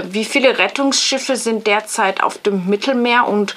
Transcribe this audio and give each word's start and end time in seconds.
Äh, 0.00 0.12
wie 0.12 0.24
viele 0.24 0.58
Rettungsschiffe 0.58 1.36
sind 1.36 1.66
derzeit 1.66 2.22
auf 2.22 2.38
dem 2.38 2.66
Mittelmeer 2.66 3.26
und 3.26 3.54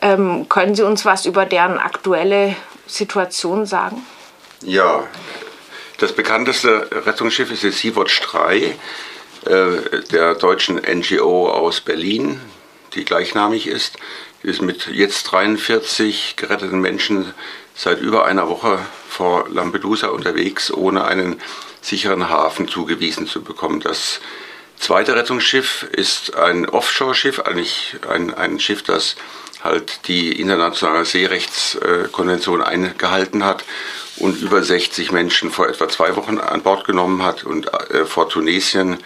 ähm, 0.00 0.48
können 0.48 0.74
Sie 0.74 0.82
uns 0.82 1.04
was 1.04 1.26
über 1.26 1.46
deren 1.46 1.78
aktuelle 1.78 2.56
Situation 2.86 3.66
sagen? 3.66 4.04
Ja, 4.62 5.06
das 5.98 6.12
bekannteste 6.12 6.88
Rettungsschiff 7.06 7.50
ist 7.50 7.64
das 7.64 7.78
Sea-Watch 7.78 8.20
3 8.20 8.56
äh, 8.56 8.74
der 10.10 10.34
deutschen 10.34 10.76
NGO 10.76 11.48
aus 11.48 11.80
Berlin, 11.80 12.40
die 12.94 13.04
gleichnamig 13.04 13.66
ist. 13.66 13.96
Die 14.42 14.48
ist 14.48 14.62
mit 14.62 14.88
jetzt 14.88 15.24
43 15.24 16.36
geretteten 16.36 16.80
Menschen 16.80 17.32
seit 17.74 18.00
über 18.00 18.26
einer 18.26 18.48
Woche 18.48 18.78
vor 19.08 19.48
Lampedusa 19.48 20.08
unterwegs, 20.08 20.70
ohne 20.70 21.04
einen 21.04 21.40
sicheren 21.80 22.28
Hafen 22.28 22.68
zugewiesen 22.68 23.26
zu 23.26 23.42
bekommen. 23.42 23.80
Das 23.80 24.20
zweite 24.84 25.16
Rettungsschiff 25.16 25.82
ist 25.82 26.36
ein 26.36 26.68
Offshore-Schiff, 26.68 27.40
eigentlich 27.40 27.96
ein, 28.06 28.34
ein 28.34 28.60
Schiff, 28.60 28.82
das 28.82 29.16
halt 29.62 30.08
die 30.08 30.38
internationale 30.38 31.06
Seerechtskonvention 31.06 32.62
eingehalten 32.62 33.44
hat 33.44 33.64
und 34.16 34.42
über 34.42 34.62
60 34.62 35.10
Menschen 35.10 35.50
vor 35.50 35.68
etwa 35.68 35.88
zwei 35.88 36.16
Wochen 36.16 36.38
an 36.38 36.62
Bord 36.62 36.84
genommen 36.84 37.22
hat 37.22 37.44
und 37.44 37.72
äh, 37.72 38.04
vor 38.04 38.28
Tunesien 38.28 38.98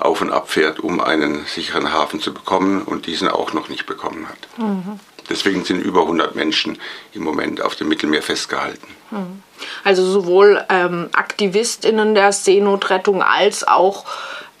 auf 0.00 0.22
und 0.22 0.32
ab 0.32 0.50
fährt, 0.50 0.80
um 0.80 0.98
einen 0.98 1.44
sicheren 1.44 1.92
Hafen 1.92 2.20
zu 2.20 2.32
bekommen 2.32 2.82
und 2.82 3.04
diesen 3.06 3.28
auch 3.28 3.52
noch 3.52 3.68
nicht 3.68 3.84
bekommen 3.84 4.26
hat. 4.30 4.48
Mhm. 4.56 4.98
Deswegen 5.28 5.62
sind 5.64 5.82
über 5.82 6.02
100 6.02 6.36
Menschen 6.36 6.78
im 7.12 7.22
Moment 7.22 7.60
auf 7.60 7.74
dem 7.76 7.88
Mittelmeer 7.88 8.22
festgehalten. 8.22 8.86
Mhm. 9.10 9.42
Also 9.84 10.04
sowohl 10.10 10.64
ähm, 10.70 11.10
AktivistInnen 11.12 12.14
der 12.14 12.32
Seenotrettung 12.32 13.22
als 13.22 13.66
auch 13.66 14.06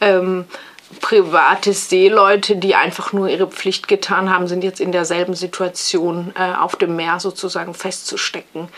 ähm, 0.00 0.44
private 1.00 1.72
Seeleute, 1.72 2.56
die 2.56 2.74
einfach 2.74 3.12
nur 3.12 3.28
ihre 3.28 3.46
Pflicht 3.46 3.88
getan 3.88 4.30
haben, 4.30 4.46
sind 4.46 4.64
jetzt 4.64 4.80
in 4.80 4.92
derselben 4.92 5.34
Situation, 5.34 6.32
äh, 6.36 6.54
auf 6.54 6.76
dem 6.76 6.96
Meer 6.96 7.20
sozusagen 7.20 7.74
festzustecken 7.74 8.68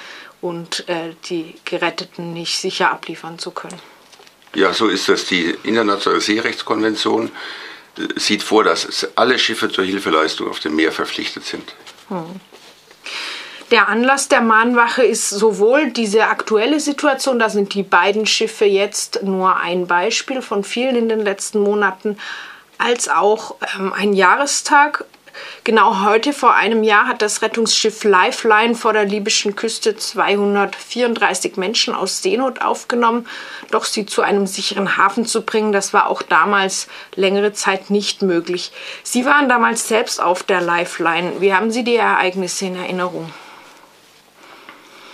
und 0.40 0.88
äh, 0.88 1.14
die 1.26 1.54
Geretteten 1.64 2.32
nicht 2.32 2.58
sicher 2.58 2.90
abliefern 2.90 3.38
zu 3.38 3.50
können. 3.50 3.78
Ja, 4.54 4.72
so 4.72 4.88
ist 4.88 5.08
das. 5.08 5.26
Die 5.26 5.56
Internationale 5.62 6.20
Seerechtskonvention 6.20 7.30
äh, 7.98 8.18
sieht 8.18 8.42
vor, 8.42 8.64
dass 8.64 9.06
alle 9.14 9.38
Schiffe 9.38 9.70
zur 9.70 9.84
Hilfeleistung 9.84 10.48
auf 10.48 10.60
dem 10.60 10.74
Meer 10.74 10.92
verpflichtet 10.92 11.44
sind. 11.44 11.74
Hm. 12.08 12.40
Der 13.70 13.88
Anlass 13.88 14.26
der 14.26 14.40
Mahnwache 14.40 15.04
ist 15.04 15.30
sowohl 15.30 15.90
diese 15.92 16.26
aktuelle 16.26 16.80
Situation, 16.80 17.38
da 17.38 17.48
sind 17.48 17.72
die 17.74 17.84
beiden 17.84 18.26
Schiffe 18.26 18.64
jetzt 18.64 19.22
nur 19.22 19.56
ein 19.58 19.86
Beispiel 19.86 20.42
von 20.42 20.64
vielen 20.64 20.96
in 20.96 21.08
den 21.08 21.20
letzten 21.20 21.60
Monaten, 21.60 22.18
als 22.78 23.08
auch 23.08 23.54
ähm, 23.78 23.92
ein 23.92 24.12
Jahrestag 24.12 25.04
Genau 25.62 26.02
heute 26.04 26.32
vor 26.32 26.54
einem 26.54 26.82
Jahr 26.82 27.06
hat 27.06 27.22
das 27.22 27.42
Rettungsschiff 27.42 28.02
Lifeline 28.02 28.74
vor 28.74 28.92
der 28.92 29.04
libyschen 29.04 29.54
Küste 29.54 29.96
234 29.96 31.56
Menschen 31.56 31.94
aus 31.94 32.22
Seenot 32.22 32.60
aufgenommen. 32.60 33.26
Doch 33.70 33.84
sie 33.84 34.06
zu 34.06 34.22
einem 34.22 34.46
sicheren 34.46 34.96
Hafen 34.96 35.26
zu 35.26 35.42
bringen, 35.42 35.70
das 35.70 35.92
war 35.92 36.08
auch 36.08 36.22
damals 36.22 36.88
längere 37.14 37.52
Zeit 37.52 37.90
nicht 37.90 38.22
möglich. 38.22 38.72
Sie 39.04 39.24
waren 39.24 39.48
damals 39.48 39.86
selbst 39.86 40.20
auf 40.20 40.42
der 40.42 40.60
Lifeline. 40.60 41.34
Wie 41.40 41.54
haben 41.54 41.70
Sie 41.70 41.84
die 41.84 41.96
Ereignisse 41.96 42.66
in 42.66 42.76
Erinnerung? 42.76 43.32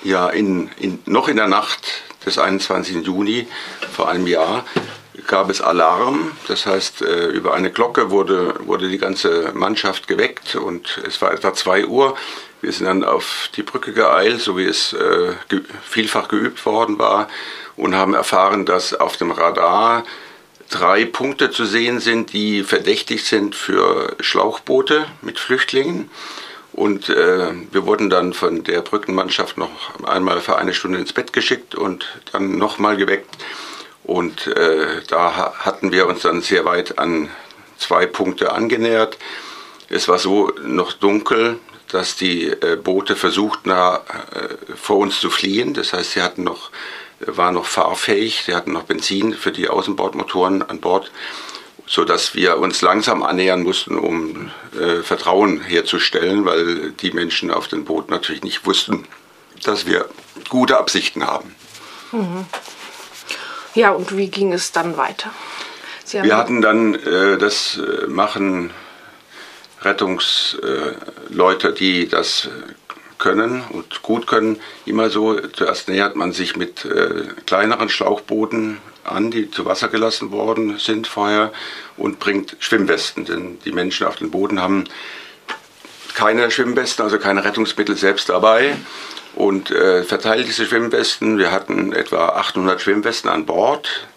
Ja, 0.07 0.29
in, 0.29 0.71
in, 0.79 1.01
noch 1.07 1.27
in 1.27 1.37
der 1.37 1.49
Nacht 1.49 1.81
des 2.25 2.39
21. 2.39 3.05
Juni 3.05 3.49
vor 3.93 4.09
einem 4.09 4.29
Jahr 4.29 4.65
gab 5.27 5.51
es 5.51 5.61
Alarm. 5.61 6.31
Das 6.47 6.65
heißt, 6.65 7.03
äh, 7.03 7.27
über 7.31 7.55
eine 7.55 7.73
Glocke 7.73 8.09
wurde, 8.09 8.55
wurde 8.65 8.89
die 8.89 8.99
ganze 8.99 9.51
Mannschaft 9.55 10.07
geweckt 10.07 10.55
und 10.55 11.03
es 11.05 11.21
war 11.21 11.33
etwa 11.33 11.53
2 11.53 11.87
Uhr. 11.87 12.17
Wir 12.61 12.71
sind 12.71 12.87
dann 12.87 13.03
auf 13.03 13.51
die 13.57 13.65
Brücke 13.65 13.93
geeilt, 13.93 14.41
so 14.41 14.57
wie 14.57 14.67
es 14.67 14.93
äh, 14.93 15.33
vielfach 15.83 16.29
geübt 16.29 16.65
worden 16.67 17.01
war, 17.01 17.27
und 17.77 17.97
haben 17.97 18.15
erfahren, 18.15 18.65
dass 18.65 18.95
auf 18.95 19.17
dem 19.17 19.33
Radar 19.33 20.05
drei 20.71 21.05
Punkte 21.05 21.51
zu 21.51 21.65
sehen 21.65 21.99
sind, 21.99 22.33
die 22.33 22.63
verdächtig 22.63 23.25
sind 23.25 23.57
für 23.57 24.15
Schlauchboote 24.21 25.07
mit 25.23 25.41
Flüchtlingen. 25.41 26.09
Und 26.77 27.09
äh, 27.09 27.53
wir 27.73 27.87
wurden 27.87 28.11
dann 28.11 28.35
von 28.35 28.63
der 28.63 28.83
Brückenmannschaft 28.83 29.57
noch 29.57 29.71
einmal 30.05 30.43
für 30.43 30.57
eine 30.57 30.75
Stunde 30.75 30.99
ins 30.99 31.15
Bett 31.15 31.33
geschickt 31.33 31.75
und 31.75 32.21
dann 32.33 32.59
nochmal 32.59 32.99
geweckt. 32.99 33.35
Und 34.05 34.47
äh, 34.47 35.01
da 35.09 35.55
hatten 35.59 35.91
wir 35.91 36.07
uns 36.07 36.21
dann 36.21 36.43
sehr 36.43 36.67
weit 36.67 36.99
an 36.99 37.31
zwei 37.79 38.05
Punkte 38.05 38.53
angenähert. 38.53 39.17
Es 39.89 40.07
war 40.07 40.19
so 40.19 40.53
noch 40.63 40.93
dunkel, 40.93 41.59
dass 41.89 42.17
die 42.17 42.49
äh, 42.49 42.77
Boote 42.77 43.17
versuchten, 43.17 43.71
äh, 43.71 43.99
vor 44.77 44.99
uns 44.99 45.19
zu 45.19 45.31
fliehen. 45.31 45.73
Das 45.73 45.95
heißt, 45.95 46.13
sie 46.13 46.23
hatten 46.23 46.45
noch, 46.45 46.71
waren 47.21 47.55
noch 47.55 47.65
fahrfähig, 47.65 48.43
sie 48.45 48.55
hatten 48.55 48.73
noch 48.73 48.83
Benzin 48.83 49.33
für 49.33 49.51
die 49.51 49.71
Außenbordmotoren 49.71 50.63
an 50.63 50.81
Bord, 50.81 51.11
sodass 51.87 52.35
wir 52.35 52.59
uns 52.59 52.83
langsam 52.83 53.23
annähern 53.23 53.63
mussten, 53.63 53.97
um 53.97 54.51
äh, 54.79 55.03
Vertrauen 55.03 55.61
herzustellen, 55.61 56.45
weil 56.45 56.91
die 56.93 57.13
Menschen 57.13 57.51
auf 57.51 57.69
dem 57.69 57.85
Boot 57.85 58.11
natürlich 58.11 58.43
nicht 58.43 58.67
wussten, 58.67 59.07
dass 59.65 59.87
wir 59.87 60.09
gute 60.49 60.77
Absichten 60.79 61.27
haben. 61.27 61.55
Mhm. 62.13 62.47
Ja, 63.75 63.91
und 63.91 64.17
wie 64.17 64.29
ging 64.29 64.53
es 64.53 64.73
dann 64.73 64.97
weiter? 64.97 65.31
Wir 66.11 66.37
hatten 66.37 66.63
dann 66.63 66.95
äh, 66.95 67.37
das 67.37 67.79
äh, 67.79 68.07
machen 68.07 68.71
Rettungsleute, 69.83 71.69
äh, 71.69 71.75
die 71.75 72.09
das 72.09 72.49
können 73.19 73.63
und 73.71 74.03
gut 74.03 74.27
können, 74.27 74.61
immer 74.85 75.11
so. 75.11 75.39
Zuerst 75.41 75.89
nähert 75.89 76.17
man 76.17 76.33
sich 76.33 76.57
mit 76.57 76.85
äh, 76.85 77.25
kleineren 77.47 77.89
Schlauchbooten 77.89 78.79
an, 79.11 79.31
die 79.31 79.51
zu 79.51 79.65
Wasser 79.65 79.89
gelassen 79.89 80.31
worden 80.31 80.79
sind 80.79 81.07
vorher 81.07 81.53
und 81.97 82.19
bringt 82.19 82.57
Schwimmwesten, 82.59 83.25
denn 83.25 83.59
die 83.65 83.73
Menschen 83.73 84.07
auf 84.07 84.17
den 84.17 84.31
Booten 84.31 84.61
haben 84.61 84.85
keine 86.15 86.51
Schwimmwesten, 86.51 87.05
also 87.05 87.19
keine 87.19 87.45
Rettungsmittel 87.45 87.97
selbst 87.97 88.31
dabei 88.31 88.75
und 89.35 89.71
äh, 89.71 90.03
verteilt 90.03 90.49
diese 90.49 90.65
Schwimmwesten. 90.65 91.39
Wir 91.39 91.53
hatten 91.53 91.93
etwa 91.93 92.31
800 92.31 92.81
Schwimmwesten 92.81 93.31
an 93.31 93.45
Bord, 93.45 94.09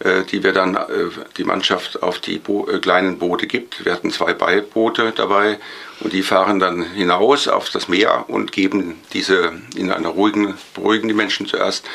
äh, 0.00 0.24
die 0.24 0.44
wir 0.44 0.52
dann 0.52 0.76
äh, 0.76 1.08
die 1.38 1.44
Mannschaft 1.44 2.02
auf 2.02 2.18
die 2.18 2.38
Bo 2.38 2.68
äh, 2.68 2.78
kleinen 2.78 3.18
Boote 3.18 3.46
gibt. 3.46 3.84
Wir 3.84 3.92
hatten 3.92 4.10
zwei 4.10 4.34
Beiboote 4.34 5.12
dabei 5.16 5.58
und 6.00 6.12
die 6.12 6.22
fahren 6.22 6.58
dann 6.58 6.82
hinaus 6.82 7.48
auf 7.48 7.70
das 7.70 7.88
Meer 7.88 8.26
und 8.28 8.52
geben 8.52 9.00
diese 9.14 9.52
in 9.76 9.90
einer 9.90 10.10
ruhigen, 10.10 10.54
beruhigen 10.74 11.08
die 11.08 11.14
Menschen 11.14 11.46
zuerst 11.46 11.86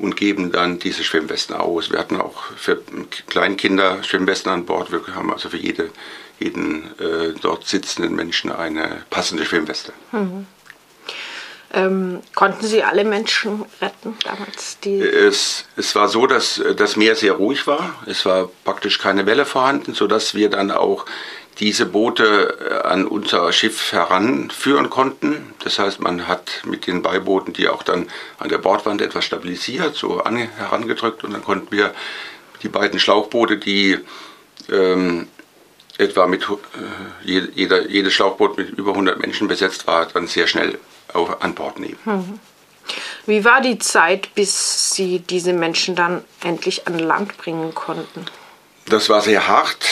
und 0.00 0.16
geben 0.16 0.50
dann 0.50 0.78
diese 0.78 1.04
Schwimmwesten 1.04 1.54
aus. 1.54 1.90
Wir 1.90 1.98
hatten 1.98 2.20
auch 2.20 2.42
für 2.56 2.82
Kleinkinder 3.28 4.02
Schwimmwesten 4.02 4.50
an 4.50 4.64
Bord. 4.64 4.90
Wir 4.90 5.14
haben 5.14 5.32
also 5.32 5.50
für 5.50 5.58
jede, 5.58 5.90
jeden 6.38 6.86
äh, 6.98 7.34
dort 7.40 7.66
sitzenden 7.66 8.14
Menschen 8.14 8.50
eine 8.50 9.02
passende 9.10 9.44
Schwimmweste. 9.44 9.92
Mhm. 10.12 10.46
Ähm, 11.72 12.20
konnten 12.34 12.66
Sie 12.66 12.82
alle 12.82 13.04
Menschen 13.04 13.64
retten 13.80 14.16
damals? 14.24 14.78
es, 14.84 15.66
es 15.76 15.94
war 15.94 16.08
so, 16.08 16.26
dass 16.26 16.60
das 16.76 16.96
Meer 16.96 17.14
sehr 17.14 17.34
ruhig 17.34 17.66
war. 17.68 17.94
Es 18.06 18.24
war 18.26 18.50
praktisch 18.64 18.98
keine 18.98 19.24
Welle 19.26 19.44
vorhanden, 19.44 19.94
sodass 19.94 20.34
wir 20.34 20.50
dann 20.50 20.72
auch 20.72 21.06
diese 21.60 21.86
Boote 21.86 22.58
äh, 22.58 22.88
an 22.88 23.06
unser 23.06 23.52
Schiff 23.52 23.92
heranführen 23.92 24.90
konnten. 24.90 25.54
Das 25.62 25.78
heißt, 25.78 26.00
man 26.00 26.26
hat 26.26 26.62
mit 26.64 26.86
den 26.86 27.02
Beibooten 27.02 27.52
die 27.52 27.68
auch 27.68 27.82
dann 27.82 28.08
an 28.38 28.48
der 28.48 28.58
Bordwand 28.58 29.02
etwas 29.02 29.24
stabilisiert, 29.24 29.94
so 29.94 30.20
an, 30.20 30.36
herangedrückt 30.36 31.22
und 31.22 31.32
dann 31.32 31.44
konnten 31.44 31.70
wir 31.70 31.94
die 32.62 32.68
beiden 32.68 32.98
Schlauchboote, 32.98 33.58
die 33.58 33.98
ähm, 34.70 35.28
etwa 35.98 36.26
mit 36.26 36.48
äh, 36.48 37.40
jeder, 37.54 37.88
jedes 37.88 38.14
Schlauchboot 38.14 38.56
mit 38.56 38.70
über 38.70 38.92
100 38.92 39.20
Menschen 39.20 39.46
besetzt 39.46 39.86
war, 39.86 40.06
dann 40.06 40.26
sehr 40.26 40.46
schnell 40.46 40.78
auch 41.12 41.40
an 41.40 41.54
Bord 41.54 41.78
nehmen. 41.78 41.98
Mhm. 42.04 42.40
Wie 43.26 43.44
war 43.44 43.60
die 43.60 43.78
Zeit, 43.78 44.34
bis 44.34 44.94
Sie 44.94 45.20
diese 45.20 45.52
Menschen 45.52 45.94
dann 45.94 46.24
endlich 46.42 46.88
an 46.88 46.98
Land 46.98 47.36
bringen 47.36 47.74
konnten? 47.74 48.24
Das 48.86 49.08
war 49.08 49.20
sehr 49.20 49.46
hart, 49.46 49.86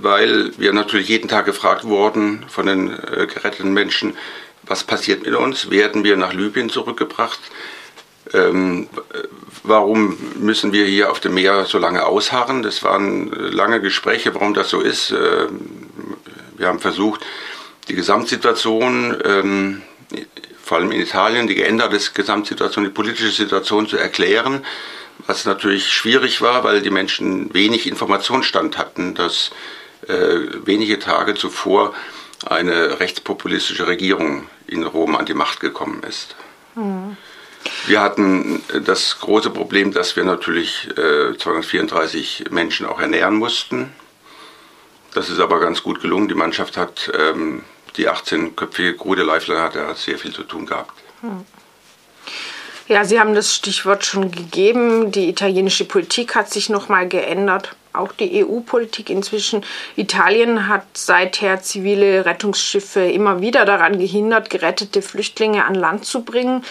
weil 0.00 0.52
wir 0.58 0.72
natürlich 0.72 1.08
jeden 1.08 1.28
Tag 1.28 1.46
gefragt 1.46 1.84
wurden 1.84 2.44
von 2.48 2.66
den 2.66 2.90
äh, 2.90 3.26
geretteten 3.26 3.72
Menschen, 3.72 4.16
was 4.62 4.84
passiert 4.84 5.24
mit 5.24 5.34
uns? 5.34 5.70
Werden 5.70 6.04
wir 6.04 6.16
nach 6.16 6.32
Libyen 6.32 6.70
zurückgebracht? 6.70 7.38
Ähm, 8.32 8.88
warum 9.62 10.16
müssen 10.36 10.72
wir 10.72 10.86
hier 10.86 11.10
auf 11.10 11.20
dem 11.20 11.34
Meer 11.34 11.66
so 11.66 11.78
lange 11.78 12.04
ausharren? 12.06 12.62
Das 12.62 12.82
waren 12.82 13.30
lange 13.30 13.80
Gespräche, 13.80 14.34
warum 14.34 14.54
das 14.54 14.70
so 14.70 14.80
ist. 14.80 15.10
Ähm, 15.10 15.60
wir 16.56 16.68
haben 16.68 16.80
versucht, 16.80 17.20
die 17.88 17.94
Gesamtsituation 17.94 19.82
vor 20.62 20.78
allem 20.78 20.92
in 20.92 21.00
Italien, 21.00 21.46
die 21.46 21.54
geänderte 21.54 21.98
Gesamtsituation, 22.14 22.84
die 22.84 22.90
politische 22.90 23.30
Situation 23.30 23.86
zu 23.86 23.98
erklären, 23.98 24.64
was 25.26 25.44
natürlich 25.44 25.92
schwierig 25.92 26.40
war, 26.40 26.64
weil 26.64 26.82
die 26.82 26.90
Menschen 26.90 27.52
wenig 27.54 27.86
Informationsstand 27.86 28.78
hatten, 28.78 29.14
dass 29.14 29.50
äh, 30.08 30.38
wenige 30.64 30.98
Tage 30.98 31.34
zuvor 31.34 31.94
eine 32.46 33.00
rechtspopulistische 33.00 33.86
Regierung 33.86 34.48
in 34.66 34.82
Rom 34.84 35.16
an 35.16 35.26
die 35.26 35.34
Macht 35.34 35.60
gekommen 35.60 36.02
ist. 36.02 36.36
Mhm. 36.74 37.16
Wir 37.86 38.00
hatten 38.02 38.62
das 38.84 39.20
große 39.20 39.50
Problem, 39.50 39.92
dass 39.92 40.16
wir 40.16 40.24
natürlich 40.24 40.88
äh, 40.98 41.36
234 41.36 42.46
Menschen 42.50 42.86
auch 42.86 43.00
ernähren 43.00 43.36
mussten. 43.36 43.92
Das 45.14 45.30
ist 45.30 45.40
aber 45.40 45.60
ganz 45.60 45.82
gut 45.82 46.02
gelungen. 46.02 46.28
Die 46.28 46.34
Mannschaft 46.34 46.76
hat 46.76 47.10
ähm, 47.18 47.62
die 47.96 48.10
18-köpfige 48.10 48.94
Grude 48.94 49.22
Lifeline 49.22 49.62
hat 49.62 49.76
ja 49.76 49.94
sehr 49.94 50.18
viel 50.18 50.32
zu 50.32 50.42
tun 50.42 50.66
gehabt. 50.66 50.92
Hm. 51.20 51.44
Ja, 52.86 53.02
Sie 53.04 53.18
haben 53.18 53.34
das 53.34 53.54
Stichwort 53.54 54.04
schon 54.04 54.30
gegeben. 54.30 55.10
Die 55.10 55.30
italienische 55.30 55.86
Politik 55.86 56.34
hat 56.34 56.50
sich 56.50 56.68
nochmal 56.68 57.08
geändert. 57.08 57.74
Auch 57.94 58.12
die 58.12 58.44
EU-Politik 58.44 59.08
inzwischen. 59.08 59.64
Italien 59.96 60.68
hat 60.68 60.84
seither 60.92 61.62
zivile 61.62 62.26
Rettungsschiffe 62.26 63.00
immer 63.00 63.40
wieder 63.40 63.64
daran 63.64 63.98
gehindert, 63.98 64.50
gerettete 64.50 65.00
Flüchtlinge 65.00 65.64
an 65.64 65.74
Land 65.74 66.04
zu 66.04 66.24
bringen 66.24 66.62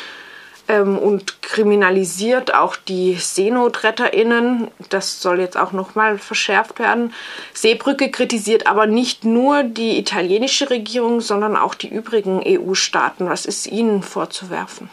ähm, 0.67 0.99
und 0.99 1.41
kriminalisiert 1.41 2.53
auch 2.53 2.75
die 2.75 3.15
SeenotretterInnen. 3.15 4.67
Das 4.89 5.19
soll 5.19 5.39
jetzt 5.39 5.57
auch 5.57 5.71
nochmal 5.71 6.19
verschärft 6.19 6.77
werden. 6.77 7.11
Seebrücke 7.53 8.11
kritisiert 8.11 8.67
aber 8.67 8.85
nicht 8.85 9.25
nur 9.25 9.63
die 9.63 9.97
italienische 9.97 10.69
Regierung, 10.69 11.21
sondern 11.21 11.55
auch 11.55 11.73
die 11.73 11.89
übrigen 11.89 12.43
EU-Staaten. 12.45 13.27
Was 13.27 13.47
ist 13.47 13.65
Ihnen 13.65 14.03
vorzuwerfen? 14.03 14.89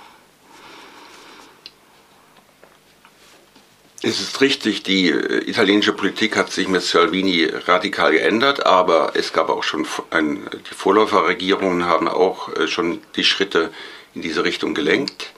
Es 4.02 4.20
ist 4.20 4.40
richtig, 4.40 4.82
die 4.82 5.10
äh, 5.10 5.48
italienische 5.48 5.92
Politik 5.92 6.36
hat 6.36 6.50
sich 6.50 6.68
mit 6.68 6.82
Salvini 6.82 7.44
radikal 7.66 8.12
geändert, 8.12 8.64
aber 8.64 9.12
es 9.14 9.32
gab 9.32 9.50
auch 9.50 9.62
schon 9.62 9.86
ein, 10.10 10.48
die 10.52 10.74
Vorläuferregierungen 10.74 11.84
haben 11.84 12.08
auch 12.08 12.54
äh, 12.56 12.66
schon 12.66 13.00
die 13.16 13.24
Schritte 13.24 13.70
in 14.14 14.22
diese 14.22 14.44
Richtung 14.44 14.74
gelenkt 14.74 15.32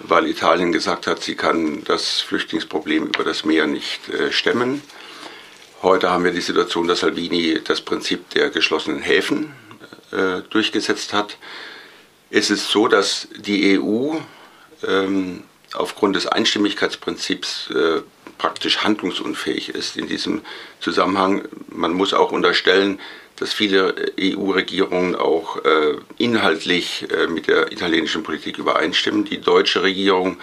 weil 0.00 0.26
Italien 0.26 0.72
gesagt 0.72 1.06
hat, 1.06 1.22
sie 1.22 1.34
kann 1.34 1.82
das 1.84 2.20
Flüchtlingsproblem 2.20 3.06
über 3.06 3.24
das 3.24 3.44
Meer 3.44 3.66
nicht 3.66 4.08
äh, 4.08 4.32
stemmen. 4.32 4.82
Heute 5.82 6.10
haben 6.10 6.24
wir 6.24 6.32
die 6.32 6.40
Situation, 6.40 6.88
dass 6.88 7.00
Salvini 7.00 7.60
das 7.62 7.80
Prinzip 7.80 8.30
der 8.30 8.50
geschlossenen 8.50 9.00
Häfen 9.00 9.54
äh, 10.12 10.42
durchgesetzt 10.50 11.12
hat. 11.12 11.36
Es 12.30 12.50
ist 12.50 12.68
so, 12.68 12.88
dass 12.88 13.28
die 13.36 13.78
EU 13.78 14.16
ähm, 14.86 15.44
aufgrund 15.74 16.16
des 16.16 16.26
Einstimmigkeitsprinzips 16.26 17.70
äh, 17.70 18.02
praktisch 18.38 18.78
handlungsunfähig 18.78 19.70
ist 19.70 19.96
in 19.96 20.06
diesem 20.06 20.42
Zusammenhang. 20.80 21.46
Man 21.68 21.92
muss 21.92 22.14
auch 22.14 22.32
unterstellen, 22.32 23.00
dass 23.36 23.52
viele 23.52 24.12
EU-Regierungen 24.18 25.14
auch 25.14 25.64
äh, 25.64 25.96
inhaltlich 26.16 27.06
äh, 27.10 27.26
mit 27.26 27.46
der 27.46 27.72
italienischen 27.72 28.22
Politik 28.22 28.58
übereinstimmen. 28.58 29.24
Die 29.24 29.40
deutsche 29.40 29.82
Regierung 29.82 30.38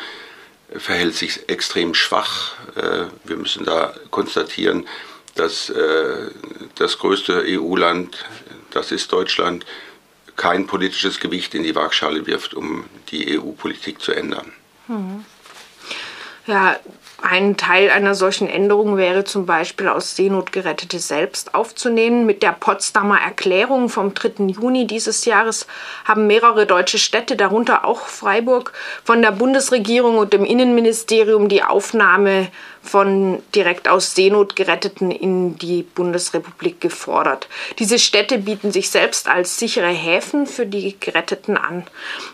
äh, 0.74 0.80
verhält 0.80 1.16
sich 1.16 1.50
extrem 1.50 1.94
schwach. 1.94 2.54
Äh, 2.76 3.06
wir 3.26 3.38
müssen 3.38 3.66
da 3.66 3.94
konstatieren, 4.12 4.88
dass 5.36 5.70
äh, 5.70 6.32
das 6.76 6.98
größte 6.98 7.44
EU-Land, 7.46 8.26
das 8.72 8.92
ist 8.92 9.12
Deutschland, 9.12 9.66
kein 10.38 10.68
politisches 10.68 11.20
Gewicht 11.20 11.54
in 11.56 11.64
die 11.64 11.76
Waagschale 11.76 12.26
wirft, 12.28 12.54
um 12.54 12.86
die 13.10 13.40
EU-Politik 13.40 14.02
zu 14.02 14.14
ändern. 14.14 14.54
Hm. 16.56 16.62
Ja, 16.64 16.80
ein 17.36 17.58
Teil 17.58 17.90
einer 17.90 18.16
solchen 18.16 18.48
Änderung 18.48 18.96
wäre 18.96 19.26
zum 19.26 19.46
Beispiel 19.46 19.90
aus 19.90 20.16
Seenotgerettete 20.16 21.00
selbst 21.00 21.54
aufzunehmen. 21.54 22.26
Mit 22.26 22.42
der 22.44 22.54
Potsdamer 22.54 23.20
Erklärung 23.20 23.90
vom 23.90 24.14
3. 24.14 24.46
Juni 24.46 24.88
dieses 24.88 25.26
Jahres 25.26 25.68
haben 26.06 26.28
mehrere 26.28 26.66
deutsche 26.66 26.98
Städte, 26.98 27.36
darunter 27.36 27.84
auch 27.84 28.08
Freiburg, 28.08 28.72
von 29.04 29.22
der 29.22 29.32
Bundesregierung 29.32 30.18
und 30.18 30.32
dem 30.32 30.46
Innenministerium 30.46 31.50
die 31.50 31.62
Aufnahme 31.62 32.48
von 32.86 33.42
direkt 33.54 33.88
aus 33.88 34.14
Seenot 34.14 34.56
geretteten 34.56 35.12
in 35.12 35.58
die 35.58 35.84
Bundesrepublik 35.84 36.80
gefordert. 36.80 37.50
Diese 37.80 38.00
Städte 38.00 38.38
bieten 38.38 38.72
sich 38.72 38.90
selbst 38.92 39.28
als 39.28 39.58
sichere 39.58 39.88
Häfen 39.88 40.46
für 40.46 40.66
die 40.66 40.96
Geretteten 41.00 41.58
an. 41.58 41.84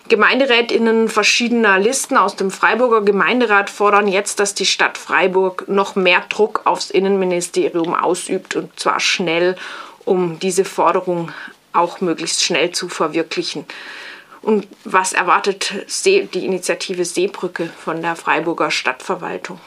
Gemeinderätinnen 0.09 1.07
verschiedener 1.07 1.79
Listen 1.79 2.17
aus 2.17 2.35
dem 2.35 2.51
Freiburger 2.51 3.01
Gemeinderat 3.01 3.69
fordern 3.69 4.07
jetzt, 4.07 4.39
dass 4.39 4.53
die 4.53 4.65
Stadt 4.65 4.90
Freiburg 4.97 5.67
noch 5.67 5.95
mehr 5.95 6.23
Druck 6.29 6.61
aufs 6.65 6.89
Innenministerium 6.89 7.93
ausübt 7.93 8.55
und 8.55 8.79
zwar 8.79 8.99
schnell, 8.99 9.57
um 10.05 10.39
diese 10.39 10.65
Forderung 10.65 11.31
auch 11.73 12.01
möglichst 12.01 12.43
schnell 12.43 12.71
zu 12.71 12.89
verwirklichen. 12.89 13.65
Und 14.41 14.67
was 14.83 15.13
erwartet 15.13 15.73
die 16.07 16.45
Initiative 16.45 17.05
Seebrücke 17.05 17.69
von 17.83 18.01
der 18.01 18.15
Freiburger 18.15 18.71
Stadtverwaltung? 18.71 19.59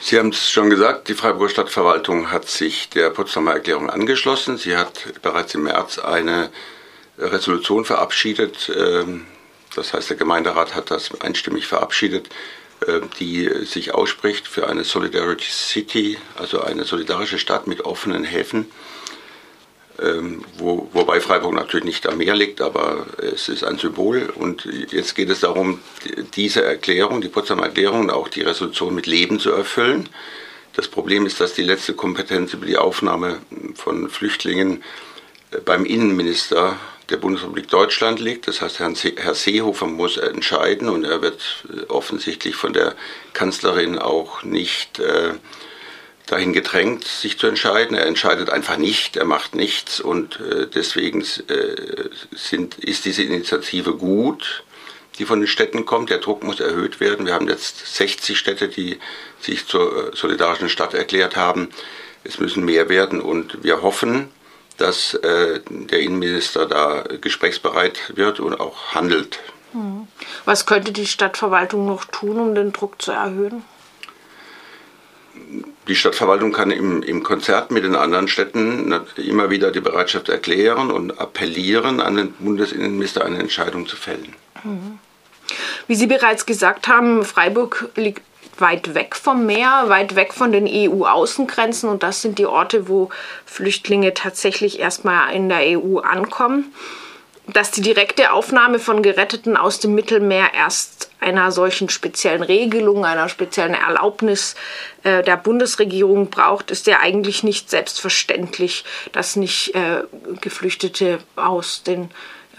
Sie 0.00 0.18
haben 0.18 0.28
es 0.28 0.50
schon 0.50 0.70
gesagt, 0.70 1.08
die 1.08 1.14
Freiburger 1.14 1.48
Stadtverwaltung 1.48 2.30
hat 2.30 2.48
sich 2.48 2.90
der 2.90 3.10
Potsdamer 3.10 3.54
Erklärung 3.54 3.90
angeschlossen. 3.90 4.56
Sie 4.56 4.76
hat 4.76 5.20
bereits 5.22 5.54
im 5.54 5.62
März 5.62 5.98
eine 5.98 6.50
Resolution 7.18 7.84
verabschiedet. 7.84 8.70
Ähm, 8.76 9.26
das 9.74 9.92
heißt, 9.92 10.10
der 10.10 10.16
Gemeinderat 10.16 10.74
hat 10.74 10.90
das 10.90 11.18
einstimmig 11.20 11.66
verabschiedet, 11.66 12.28
die 13.18 13.48
sich 13.64 13.94
ausspricht 13.94 14.46
für 14.46 14.68
eine 14.68 14.84
Solidarity 14.84 15.50
City, 15.50 16.18
also 16.36 16.60
eine 16.60 16.84
solidarische 16.84 17.38
Stadt 17.38 17.66
mit 17.66 17.82
offenen 17.84 18.24
Häfen. 18.24 18.66
Ähm, 19.98 20.44
wo, 20.58 20.90
wobei 20.92 21.20
Freiburg 21.20 21.54
natürlich 21.54 21.86
nicht 21.86 22.06
am 22.06 22.18
Meer 22.18 22.34
liegt, 22.34 22.60
aber 22.60 23.06
es 23.16 23.48
ist 23.48 23.64
ein 23.64 23.78
Symbol. 23.78 24.30
Und 24.34 24.68
jetzt 24.90 25.14
geht 25.14 25.30
es 25.30 25.40
darum, 25.40 25.80
diese 26.34 26.62
Erklärung, 26.62 27.22
die 27.22 27.28
Potsdamer 27.28 27.64
Erklärung 27.64 28.00
und 28.00 28.10
auch 28.10 28.28
die 28.28 28.42
Resolution 28.42 28.94
mit 28.94 29.06
Leben 29.06 29.40
zu 29.40 29.52
erfüllen. 29.52 30.08
Das 30.74 30.88
Problem 30.88 31.24
ist, 31.24 31.40
dass 31.40 31.54
die 31.54 31.62
letzte 31.62 31.94
Kompetenz 31.94 32.52
über 32.52 32.66
die 32.66 32.76
Aufnahme 32.76 33.38
von 33.74 34.10
Flüchtlingen 34.10 34.84
äh, 35.50 35.60
beim 35.60 35.86
Innenminister 35.86 36.78
der 37.10 37.16
Bundesrepublik 37.16 37.68
Deutschland 37.68 38.20
liegt. 38.20 38.48
Das 38.48 38.60
heißt, 38.60 38.80
Herr 38.80 39.34
Seehofer 39.34 39.86
muss 39.86 40.16
entscheiden 40.16 40.88
und 40.88 41.04
er 41.04 41.22
wird 41.22 41.64
äh, 41.68 41.82
offensichtlich 41.88 42.56
von 42.56 42.72
der 42.72 42.94
Kanzlerin 43.32 43.98
auch 43.98 44.42
nicht 44.42 44.98
äh, 44.98 45.34
dahin 46.26 46.52
gedrängt, 46.52 47.04
sich 47.04 47.38
zu 47.38 47.46
entscheiden. 47.46 47.96
Er 47.96 48.06
entscheidet 48.06 48.50
einfach 48.50 48.76
nicht, 48.76 49.16
er 49.16 49.24
macht 49.24 49.54
nichts 49.54 50.00
und 50.00 50.40
äh, 50.40 50.66
deswegen 50.66 51.22
äh, 51.22 52.10
sind, 52.32 52.78
ist 52.78 53.04
diese 53.04 53.22
Initiative 53.22 53.94
gut, 53.94 54.64
die 55.18 55.24
von 55.24 55.40
den 55.40 55.46
Städten 55.46 55.86
kommt. 55.86 56.10
Der 56.10 56.18
Druck 56.18 56.42
muss 56.42 56.58
erhöht 56.58 56.98
werden. 56.98 57.26
Wir 57.26 57.34
haben 57.34 57.48
jetzt 57.48 57.94
60 57.94 58.36
Städte, 58.36 58.68
die 58.68 58.98
sich 59.40 59.66
zur 59.66 60.12
äh, 60.12 60.16
solidarischen 60.16 60.68
Stadt 60.68 60.94
erklärt 60.94 61.36
haben. 61.36 61.68
Es 62.24 62.40
müssen 62.40 62.64
mehr 62.64 62.88
werden 62.88 63.20
und 63.20 63.62
wir 63.62 63.82
hoffen, 63.82 64.28
dass 64.78 65.14
äh, 65.14 65.60
der 65.68 66.00
Innenminister 66.00 66.66
da 66.66 67.04
gesprächsbereit 67.20 68.12
wird 68.14 68.40
und 68.40 68.58
auch 68.58 68.94
handelt. 68.94 69.38
Hm. 69.72 70.08
Was 70.44 70.66
könnte 70.66 70.92
die 70.92 71.06
Stadtverwaltung 71.06 71.86
noch 71.86 72.04
tun, 72.04 72.38
um 72.38 72.54
den 72.54 72.72
Druck 72.72 73.00
zu 73.00 73.12
erhöhen? 73.12 73.64
die 75.88 75.94
Stadtverwaltung 75.94 76.52
kann 76.52 76.70
im, 76.70 77.02
im 77.02 77.22
Konzert 77.22 77.70
mit 77.70 77.84
den 77.84 77.94
anderen 77.94 78.28
Städten 78.28 78.92
immer 79.16 79.50
wieder 79.50 79.70
die 79.70 79.80
Bereitschaft 79.80 80.28
erklären 80.28 80.90
und 80.90 81.20
appellieren, 81.20 82.00
an 82.00 82.16
den 82.16 82.32
Bundesinnenminister 82.32 83.24
eine 83.24 83.38
Entscheidung 83.38 83.86
zu 83.86 83.96
fällen. 83.96 84.34
Wie 85.86 85.94
Sie 85.94 86.06
bereits 86.06 86.46
gesagt 86.46 86.88
haben, 86.88 87.24
Freiburg 87.24 87.90
liegt 87.94 88.22
weit 88.58 88.94
weg 88.94 89.16
vom 89.16 89.46
Meer, 89.46 89.84
weit 89.86 90.16
weg 90.16 90.32
von 90.32 90.52
den 90.52 90.66
EU-Außengrenzen 90.66 91.88
und 91.88 92.02
das 92.02 92.22
sind 92.22 92.38
die 92.38 92.46
Orte, 92.46 92.88
wo 92.88 93.10
Flüchtlinge 93.44 94.14
tatsächlich 94.14 94.78
erstmal 94.78 95.34
in 95.34 95.48
der 95.48 95.78
EU 95.78 95.98
ankommen. 95.98 96.72
Dass 97.48 97.70
die 97.70 97.80
direkte 97.80 98.32
Aufnahme 98.32 98.80
von 98.80 99.02
Geretteten 99.02 99.56
aus 99.56 99.78
dem 99.78 99.94
Mittelmeer 99.94 100.52
erst 100.52 101.10
einer 101.20 101.52
solchen 101.52 101.88
speziellen 101.88 102.42
Regelung, 102.42 103.04
einer 103.04 103.28
speziellen 103.28 103.74
Erlaubnis 103.74 104.56
äh, 105.04 105.22
der 105.22 105.36
Bundesregierung 105.36 106.28
braucht, 106.30 106.72
ist 106.72 106.88
ja 106.88 106.98
eigentlich 107.00 107.44
nicht 107.44 107.70
selbstverständlich, 107.70 108.84
dass 109.12 109.36
nicht 109.36 109.74
äh, 109.76 110.02
Geflüchtete 110.40 111.20
aus 111.36 111.84
den 111.84 112.10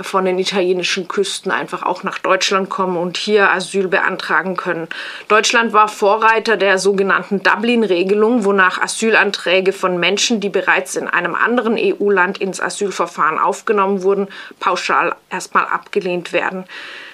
von 0.02 0.26
den 0.26 0.40
italienischen 0.40 1.08
Küsten 1.08 1.52
einfach 1.52 1.84
auch 1.84 2.04
nach 2.04 2.20
Deutschland 2.20 2.70
kommen 2.70 2.98
und 2.98 3.18
hier 3.18 3.52
Asyl 3.52 3.88
beantragen 3.88 4.56
können. 4.56 4.88
Deutschland 5.28 5.74
war 5.74 5.88
Vorreiter 5.88 6.58
der 6.58 6.78
sogenannten 6.78 7.44
Dublin-Regelung, 7.44 8.46
wonach 8.46 8.82
Asylanträge 8.82 9.74
von 9.74 10.00
Menschen, 10.00 10.40
die 10.40 10.50
bereits 10.50 10.96
in 10.96 11.08
einem 11.08 11.36
anderen 11.36 11.78
EU-Land 11.78 12.38
ins 12.40 12.62
Asylverfahren 12.62 13.40
aufgenommen 13.40 14.04
wurden, 14.04 14.28
pauschal 14.60 15.16
erstmal 15.30 15.66
abgelehnt 15.66 16.34
werden. 16.34 16.66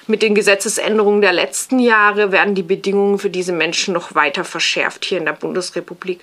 Mit 0.05 0.21
den 0.21 0.35
Gesetzesänderungen 0.35 1.21
der 1.21 1.31
letzten 1.31 1.79
Jahre 1.79 2.33
werden 2.33 2.55
die 2.55 2.63
Bedingungen 2.63 3.19
für 3.19 3.29
diese 3.29 3.53
Menschen 3.53 3.93
noch 3.93 4.15
weiter 4.15 4.43
verschärft 4.43 5.05
hier 5.05 5.17
in 5.17 5.25
der 5.25 5.33
Bundesrepublik. 5.33 6.19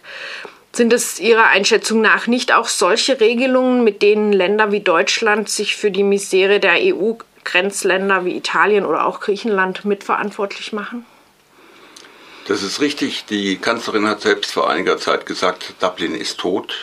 Sind 0.72 0.92
es 0.92 1.18
Ihrer 1.18 1.48
Einschätzung 1.48 2.00
nach 2.00 2.26
nicht 2.26 2.52
auch 2.52 2.68
solche 2.68 3.20
Regelungen, 3.20 3.82
mit 3.82 4.02
denen 4.02 4.32
Länder 4.32 4.70
wie 4.70 4.80
Deutschland 4.80 5.48
sich 5.48 5.76
für 5.76 5.90
die 5.90 6.04
Misere 6.04 6.60
der 6.60 6.74
EU-Grenzländer 6.76 8.24
wie 8.24 8.36
Italien 8.36 8.86
oder 8.86 9.06
auch 9.06 9.20
Griechenland 9.20 9.84
mitverantwortlich 9.84 10.72
machen? 10.72 11.04
Das 12.46 12.62
ist 12.62 12.80
richtig. 12.80 13.24
Die 13.26 13.56
Kanzlerin 13.56 14.06
hat 14.06 14.22
selbst 14.22 14.52
vor 14.52 14.70
einiger 14.70 14.98
Zeit 14.98 15.26
gesagt, 15.26 15.74
Dublin 15.80 16.14
ist 16.14 16.38
tot. 16.38 16.74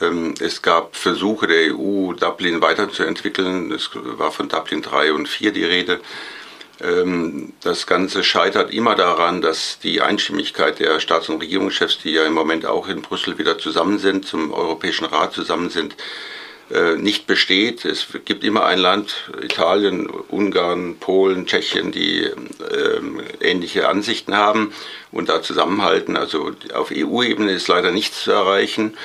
Ähm, 0.00 0.34
es 0.40 0.62
gab 0.62 0.96
Versuche 0.96 1.46
der 1.46 1.74
EU, 1.74 2.12
Dublin 2.12 2.60
weiterzuentwickeln. 2.60 3.72
Es 3.72 3.90
war 3.94 4.32
von 4.32 4.48
Dublin 4.48 4.82
3 4.82 5.12
und 5.12 5.28
4 5.28 5.52
die 5.52 5.64
Rede. 5.64 6.00
Ähm, 6.82 7.52
das 7.62 7.86
Ganze 7.86 8.22
scheitert 8.22 8.72
immer 8.72 8.94
daran, 8.94 9.42
dass 9.42 9.78
die 9.78 10.00
Einstimmigkeit 10.00 10.78
der 10.78 11.00
Staats- 11.00 11.28
und 11.28 11.42
Regierungschefs, 11.42 11.98
die 11.98 12.12
ja 12.12 12.24
im 12.24 12.32
Moment 12.32 12.66
auch 12.66 12.88
in 12.88 13.02
Brüssel 13.02 13.38
wieder 13.38 13.58
zusammen 13.58 13.98
sind, 13.98 14.26
zum 14.26 14.52
Europäischen 14.52 15.04
Rat 15.04 15.32
zusammen 15.32 15.70
sind, 15.70 15.96
äh, 16.70 16.94
nicht 16.96 17.26
besteht. 17.26 17.84
Es 17.84 18.06
gibt 18.24 18.44
immer 18.44 18.64
ein 18.64 18.78
Land, 18.78 19.30
Italien, 19.42 20.08
Ungarn, 20.08 20.96
Polen, 20.98 21.46
Tschechien, 21.46 21.90
die 21.90 22.22
ähm, 22.22 23.20
ähnliche 23.40 23.88
Ansichten 23.88 24.36
haben 24.36 24.72
und 25.10 25.28
da 25.28 25.42
zusammenhalten. 25.42 26.16
Also 26.16 26.52
auf 26.72 26.92
EU-Ebene 26.92 27.52
ist 27.52 27.68
leider 27.68 27.90
nichts 27.90 28.22
zu 28.22 28.30
erreichen. 28.30 28.96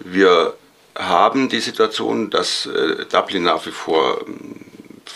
Wir 0.00 0.54
haben 0.94 1.48
die 1.48 1.60
Situation, 1.60 2.28
dass 2.28 2.66
äh, 2.66 3.06
Dublin 3.10 3.44
nach 3.44 3.64
wie 3.64 3.70
vor 3.70 4.20
ähm, 4.26 4.71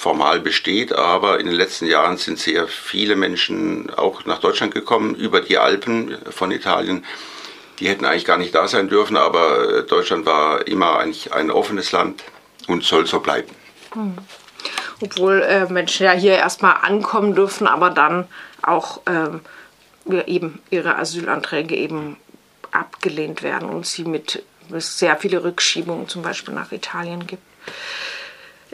formal 0.07 0.39
besteht, 0.39 0.93
aber 0.93 1.41
in 1.41 1.47
den 1.47 1.57
letzten 1.57 1.87
Jahren 1.87 2.17
sind 2.17 2.39
sehr 2.39 2.69
viele 2.69 3.17
Menschen 3.17 3.91
auch 3.91 4.25
nach 4.25 4.39
Deutschland 4.39 4.73
gekommen, 4.73 5.17
über 5.17 5.41
die 5.41 5.59
Alpen 5.59 6.17
von 6.31 6.53
Italien. 6.53 7.05
Die 7.81 7.89
hätten 7.89 8.05
eigentlich 8.05 8.25
gar 8.25 8.39
nicht 8.39 8.55
da 8.55 8.69
sein 8.69 8.89
dürfen, 8.89 9.17
aber 9.17 9.79
äh, 9.79 9.83
Deutschland 9.83 10.25
war 10.25 10.65
immer 10.69 11.01
eigentlich 11.01 11.33
ein 11.33 11.51
offenes 11.51 11.91
Land 11.91 12.23
und 12.69 12.85
soll 12.85 13.05
so 13.09 13.19
bleiben. 13.19 13.51
Hm. 13.95 14.17
Obwohl 15.01 15.43
äh, 15.43 15.67
Menschen 15.73 16.07
ja 16.07 16.13
hier 16.13 16.35
erstmal 16.37 16.77
ankommen 16.83 17.35
dürfen, 17.35 17.67
aber 17.67 17.91
dann 17.91 18.29
auch 18.63 19.01
äh, 19.07 20.23
eben 20.31 20.63
ihre 20.71 20.99
Asylanträge 20.99 21.75
eben 21.75 22.17
abgelehnt 22.71 23.43
werden 23.43 23.69
und 23.69 23.87
sie 23.87 24.05
mit 24.05 24.45
es 24.73 25.01
sehr 25.01 25.17
viele 25.17 25.43
Rückschiebungen 25.43 26.09
zum 26.09 26.23
Beispiel 26.23 26.55
nach 26.55 26.71
Italien 26.71 27.27
gibt. 27.27 27.43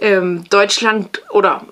Ähm, 0.02 0.42
Deutschland 0.50 1.22
oder 1.30 1.64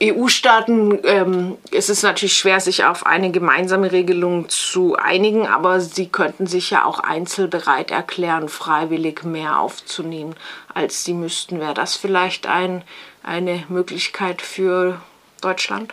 EU-Staaten 0.00 1.00
ähm, 1.02 1.58
ist 1.72 1.90
es 1.90 2.04
natürlich 2.04 2.36
schwer, 2.36 2.60
sich 2.60 2.84
auf 2.84 3.06
eine 3.06 3.32
gemeinsame 3.32 3.90
Regelung 3.90 4.48
zu 4.48 4.94
einigen, 4.94 5.48
aber 5.48 5.80
sie 5.80 6.08
könnten 6.08 6.46
sich 6.46 6.70
ja 6.70 6.84
auch 6.84 7.00
einzeln 7.00 7.50
bereit 7.50 7.90
erklären, 7.90 8.48
freiwillig 8.48 9.24
mehr 9.24 9.58
aufzunehmen, 9.58 10.36
als 10.72 11.02
sie 11.02 11.12
müssten. 11.12 11.58
Wäre 11.58 11.74
das 11.74 11.96
vielleicht 11.96 12.46
ein, 12.46 12.84
eine 13.24 13.64
Möglichkeit 13.68 14.42
für 14.42 15.00
Deutschland? 15.40 15.92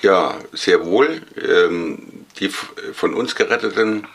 Ja, 0.00 0.36
sehr 0.54 0.86
wohl. 0.86 1.20
Ähm, 1.36 2.24
die 2.40 2.48
von 2.48 3.12
uns 3.12 3.34
geretteten 3.34 4.08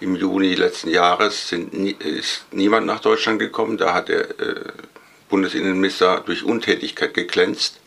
im 0.00 0.16
Juni 0.16 0.56
letzten 0.56 0.90
Jahres 0.90 1.48
sind, 1.48 1.72
ist 2.02 2.46
niemand 2.50 2.88
nach 2.88 2.98
Deutschland 2.98 3.38
gekommen. 3.38 3.78
Da 3.78 3.94
hat 3.94 4.08
der 4.08 4.30
äh, 4.40 4.64
Bundesinnenminister 5.32 6.22
durch 6.26 6.44
Untätigkeit 6.44 7.14
geglänzt. 7.14 7.80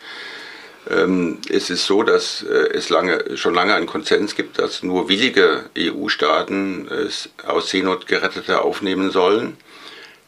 Ähm, 0.89 1.37
es 1.47 1.69
ist 1.69 1.85
so, 1.85 2.01
dass 2.01 2.43
äh, 2.43 2.73
es 2.73 2.89
lange, 2.89 3.37
schon 3.37 3.53
lange 3.53 3.75
einen 3.75 3.85
Konsens 3.85 4.35
gibt, 4.35 4.57
dass 4.57 4.81
nur 4.81 5.09
willige 5.09 5.65
EU-Staaten 5.77 6.87
äh, 6.89 7.47
aus 7.47 7.69
Seenot 7.69 8.07
Gerettete 8.07 8.61
aufnehmen 8.61 9.11
sollen. 9.11 9.57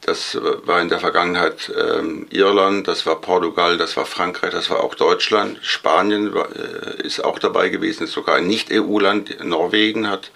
Das 0.01 0.37
war 0.63 0.79
in 0.79 0.89
der 0.89 0.99
Vergangenheit 0.99 1.71
ähm, 1.75 2.27
Irland, 2.29 2.87
das 2.87 3.05
war 3.05 3.19
Portugal, 3.19 3.77
das 3.77 3.97
war 3.97 4.05
Frankreich, 4.05 4.51
das 4.51 4.69
war 4.69 4.83
auch 4.83 4.95
Deutschland. 4.95 5.59
Spanien 5.63 6.33
äh, 6.35 7.01
ist 7.01 7.23
auch 7.23 7.39
dabei 7.39 7.69
gewesen, 7.69 8.03
ist 8.03 8.13
sogar 8.13 8.35
ein 8.35 8.47
Nicht-EU-Land. 8.47 9.43
Norwegen 9.43 10.07
hat 10.07 10.31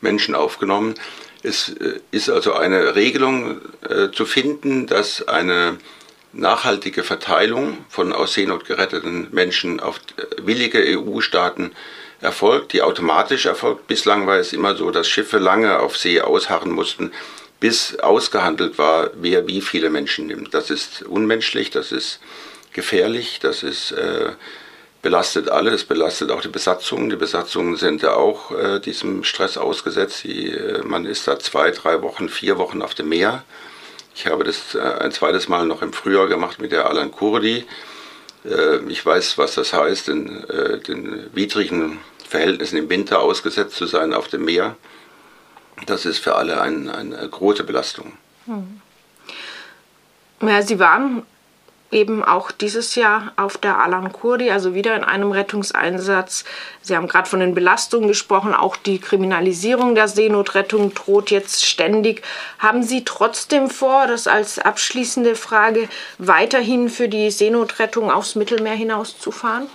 Menschen 0.00 0.34
aufgenommen. 0.34 0.94
Es 1.44 1.68
äh, 1.68 2.00
ist 2.10 2.28
also 2.28 2.54
eine 2.54 2.96
Regelung 2.96 3.60
zu 4.12 4.24
finden, 4.24 4.86
dass 4.86 5.28
eine 5.28 5.78
nachhaltige 6.34 7.04
Verteilung 7.04 7.78
von 7.88 8.12
aus 8.12 8.34
Seenot 8.34 8.64
geretteten 8.64 9.28
Menschen 9.32 9.80
auf 9.80 10.00
äh, 10.16 10.46
willige 10.46 10.78
EU-Staaten 10.78 11.72
erfolgt, 12.20 12.72
die 12.72 12.82
automatisch 12.82 13.46
erfolgt. 13.46 13.86
Bislang 13.86 14.26
war 14.26 14.38
es 14.38 14.52
immer 14.52 14.76
so, 14.76 14.90
dass 14.90 15.08
Schiffe 15.08 15.38
lange 15.38 15.78
auf 15.80 15.96
See 15.96 16.20
ausharren 16.20 16.72
mussten, 16.72 17.12
bis 17.60 17.98
ausgehandelt 17.98 18.78
war, 18.78 19.10
wer 19.14 19.46
wie 19.46 19.60
viele 19.60 19.90
Menschen 19.90 20.26
nimmt. 20.26 20.54
Das 20.54 20.70
ist 20.70 21.02
unmenschlich, 21.02 21.70
das 21.70 21.92
ist 21.92 22.20
gefährlich, 22.72 23.38
das 23.40 23.62
ist 23.62 23.92
äh, 23.92 24.32
belastet 25.04 25.50
alle, 25.50 25.70
es 25.70 25.84
belastet 25.84 26.30
auch 26.30 26.40
die 26.40 26.48
Besatzungen. 26.48 27.10
Die 27.10 27.16
Besatzungen 27.16 27.76
sind 27.76 28.02
ja 28.02 28.14
auch 28.14 28.50
äh, 28.50 28.80
diesem 28.80 29.22
Stress 29.22 29.56
ausgesetzt. 29.56 30.24
Die, 30.24 30.50
äh, 30.50 30.82
man 30.82 31.04
ist 31.04 31.28
da 31.28 31.38
zwei, 31.38 31.70
drei 31.70 32.02
Wochen, 32.02 32.28
vier 32.28 32.58
Wochen 32.58 32.82
auf 32.82 32.94
dem 32.94 33.10
Meer. 33.10 33.44
Ich 34.14 34.26
habe 34.26 34.44
das 34.44 34.74
äh, 34.74 34.80
ein 34.80 35.12
zweites 35.12 35.48
Mal 35.48 35.66
noch 35.66 35.82
im 35.82 35.92
Frühjahr 35.92 36.28
gemacht 36.28 36.60
mit 36.60 36.72
der 36.72 36.86
Alan 36.86 37.10
Kurdi. 37.10 37.66
Äh, 38.44 38.78
ich 38.88 39.04
weiß, 39.04 39.38
was 39.38 39.54
das 39.54 39.72
heißt, 39.72 40.08
in 40.08 40.44
äh, 40.44 40.78
den 40.78 41.34
widrigen 41.34 41.98
Verhältnissen 42.28 42.76
im 42.76 42.88
Winter 42.88 43.20
ausgesetzt 43.20 43.76
zu 43.76 43.86
sein 43.86 44.14
auf 44.14 44.28
dem 44.28 44.44
Meer. 44.44 44.76
Das 45.86 46.06
ist 46.06 46.18
für 46.18 46.36
alle 46.36 46.60
ein, 46.60 46.88
eine 46.88 47.28
große 47.28 47.64
Belastung. 47.64 48.12
Hm. 48.46 48.80
Ja, 50.40 50.62
Sie 50.62 50.78
waren 50.78 51.22
eben 51.94 52.22
auch 52.22 52.50
dieses 52.50 52.96
Jahr 52.96 53.32
auf 53.36 53.56
der 53.56 53.78
Alan 53.78 54.12
Kurdi, 54.12 54.50
also 54.50 54.74
wieder 54.74 54.94
in 54.96 55.04
einem 55.04 55.30
Rettungseinsatz. 55.30 56.44
Sie 56.82 56.96
haben 56.96 57.08
gerade 57.08 57.28
von 57.28 57.40
den 57.40 57.54
Belastungen 57.54 58.08
gesprochen, 58.08 58.52
auch 58.52 58.76
die 58.76 58.98
Kriminalisierung 58.98 59.94
der 59.94 60.08
Seenotrettung 60.08 60.92
droht 60.92 61.30
jetzt 61.30 61.64
ständig. 61.64 62.22
Haben 62.58 62.82
Sie 62.82 63.04
trotzdem 63.04 63.70
vor, 63.70 64.06
das 64.06 64.26
als 64.26 64.58
abschließende 64.58 65.36
Frage, 65.36 65.88
weiterhin 66.18 66.88
für 66.90 67.08
die 67.08 67.30
Seenotrettung 67.30 68.10
aufs 68.10 68.34
Mittelmeer 68.34 68.74
hinauszufahren? 68.74 69.68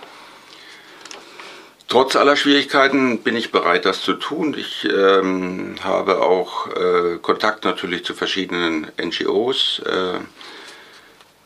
Trotz 1.88 2.15
aller 2.15 2.35
Schwierigkeiten 2.35 3.23
bin 3.23 3.35
ich 3.35 3.51
bereit, 3.51 3.85
das 3.85 4.03
zu 4.03 4.13
tun. 4.13 4.55
Ich 4.55 4.88
ähm, 4.88 5.73
habe 5.83 6.21
auch 6.21 6.67
äh, 6.67 7.17
Kontakt 7.19 7.65
natürlich 7.65 8.05
zu 8.05 8.13
verschiedenen 8.13 8.91
NGOs. 9.01 9.81
Äh, 9.88 10.19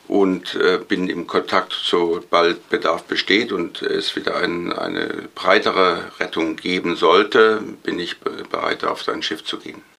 und 0.07 0.55
äh, 0.55 0.79
bin 0.79 1.07
im 1.07 1.27
Kontakt, 1.27 1.74
sobald 1.74 2.69
Bedarf 2.69 3.03
besteht 3.03 3.51
und 3.51 3.81
es 3.81 4.15
wieder 4.15 4.38
ein, 4.38 4.74
eine 4.74 5.29
breitere 5.36 6.12
Rettung 6.19 6.55
geben 6.55 6.95
sollte, 6.95 7.62
bin 7.83 8.00
ich 8.00 8.19
bereit, 8.19 8.83
auf 8.83 9.03
sein 9.03 9.22
Schiff 9.22 9.43
zu 9.43 9.60
gehen. 9.60 9.83